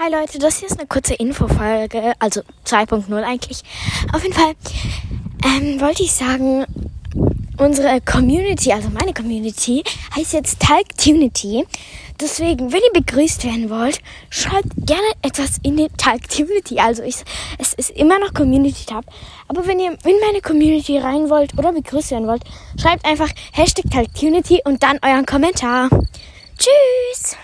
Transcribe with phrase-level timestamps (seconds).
[0.00, 3.62] Hi Leute, das hier ist eine kurze Infofolge, also 2.0 eigentlich.
[4.12, 4.54] Auf jeden Fall
[5.44, 6.64] ähm, wollte ich sagen,
[7.56, 9.82] unsere Community, also meine Community,
[10.14, 11.66] heißt jetzt Talktunity.
[12.20, 14.00] Deswegen, wenn ihr begrüßt werden wollt,
[14.30, 16.78] schreibt gerne etwas in den Talktunity.
[16.78, 17.16] Also ich,
[17.58, 19.04] es ist immer noch Community Tab.
[19.48, 22.44] Aber wenn ihr in meine Community rein wollt oder begrüßt werden wollt,
[22.80, 25.88] schreibt einfach Hashtag Talktunity und dann euren Kommentar.
[26.56, 27.36] Tschüss!